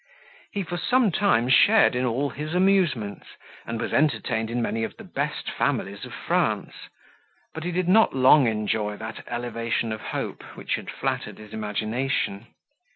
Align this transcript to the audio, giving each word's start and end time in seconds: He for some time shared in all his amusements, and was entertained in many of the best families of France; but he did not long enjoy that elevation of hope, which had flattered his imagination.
He 0.51 0.63
for 0.63 0.77
some 0.79 1.11
time 1.11 1.47
shared 1.47 1.93
in 1.95 2.05
all 2.05 2.31
his 2.31 2.55
amusements, 2.55 3.27
and 3.67 3.79
was 3.79 3.93
entertained 3.93 4.49
in 4.49 4.59
many 4.59 4.83
of 4.83 4.97
the 4.97 5.03
best 5.03 5.51
families 5.51 6.05
of 6.05 6.11
France; 6.11 6.73
but 7.53 7.63
he 7.63 7.71
did 7.71 7.87
not 7.87 8.15
long 8.15 8.47
enjoy 8.47 8.97
that 8.97 9.23
elevation 9.27 9.91
of 9.91 10.01
hope, 10.01 10.41
which 10.57 10.73
had 10.73 10.89
flattered 10.89 11.37
his 11.37 11.53
imagination. 11.53 12.47